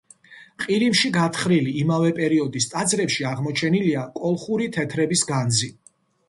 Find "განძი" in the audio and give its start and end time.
5.35-5.71